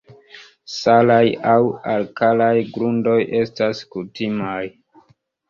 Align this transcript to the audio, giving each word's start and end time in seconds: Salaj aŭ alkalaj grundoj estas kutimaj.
Salaj 0.75 1.25
aŭ 1.51 1.57
alkalaj 1.91 2.49
grundoj 2.79 3.19
estas 3.43 3.85
kutimaj. 3.93 4.59